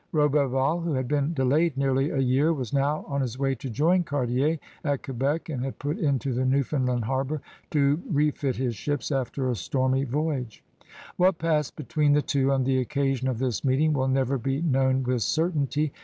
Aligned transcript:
Boberval, 0.11 0.83
who 0.83 0.93
had 0.93 1.07
been 1.07 1.31
delayed 1.31 1.77
nearly 1.77 2.09
a 2.09 2.17
year, 2.17 2.51
was 2.51 2.73
now 2.73 3.05
on 3.07 3.21
his 3.21 3.37
way 3.37 3.53
to 3.53 3.69
join 3.69 4.01
Cartier 4.01 4.57
at 4.83 5.03
Quebec 5.03 5.47
and 5.47 5.63
had 5.63 5.77
put 5.77 5.99
into 5.99 6.33
the 6.33 6.43
Newfoundland 6.43 7.05
harbor 7.05 7.39
to 7.69 8.01
refit 8.09 8.55
his 8.55 8.75
ships 8.75 9.11
after 9.11 9.47
a 9.47 9.55
stormy 9.55 10.03
voyage. 10.03 10.63
What 11.17 11.37
passed 11.37 11.75
between 11.75 12.13
the 12.13 12.23
two 12.23 12.51
on 12.51 12.63
the 12.63 12.79
occasion 12.79 13.27
of 13.27 13.37
this 13.37 13.63
meeting 13.63 13.93
will 13.93 14.07
never 14.07 14.39
be 14.39 14.59
known 14.63 15.03
with 15.03 15.21
certainty. 15.21 15.93